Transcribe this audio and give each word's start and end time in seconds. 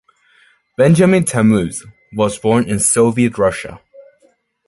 Benjamin 0.77 1.25
Tammuz 1.25 1.85
was 2.13 2.39
born 2.39 2.67
in 2.67 2.79
Soviet 2.79 3.37
Russia. 3.37 3.79